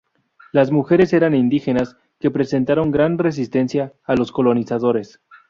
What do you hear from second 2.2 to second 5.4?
presentaron gran resistencia a los colonizadores.